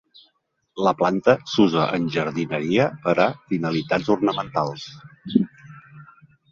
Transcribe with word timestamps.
La 0.85 0.93
planta 1.01 1.35
s'usa 1.51 1.83
en 1.99 2.07
jardineria 2.17 2.89
per 3.05 3.15
a 3.27 3.31
finalitats 3.53 4.13
ornamentals. 4.19 4.91